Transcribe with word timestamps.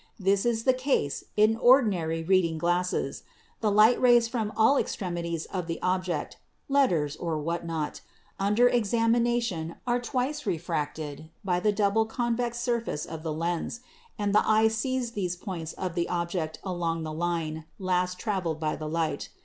This 0.19 0.47
is 0.47 0.63
the 0.63 0.73
case 0.73 1.25
in 1.37 1.55
ordinary 1.55 2.23
reading 2.23 2.57
glasses; 2.57 3.21
the 3.59 3.69
light 3.69 4.01
rays 4.01 4.27
from 4.27 4.51
all 4.57 4.77
extremities 4.77 5.45
of 5.45 5.67
the 5.67 5.79
object 5.83 6.37
(letters 6.67 7.15
or 7.15 7.37
what 7.37 7.67
not) 7.67 8.01
under 8.39 8.67
examination 8.67 9.75
are 9.85 9.99
twice 9.99 10.47
re 10.47 10.57
fracted 10.57 11.29
by 11.45 11.59
the 11.59 11.71
double 11.71 12.07
convex 12.07 12.59
surface 12.59 13.05
of 13.05 13.21
the 13.21 13.31
lens, 13.31 13.81
and 14.17 14.33
the 14.33 14.49
eye 14.49 14.69
sees 14.69 15.11
these 15.11 15.35
points 15.35 15.73
of 15.73 15.93
the 15.93 16.09
object 16.09 16.57
along 16.63 17.03
the 17.03 17.13
line 17.13 17.65
last 17.77 18.17
traveled 18.17 18.59
by 18.59 18.75
the 18.75 18.89
light. 18.89 19.29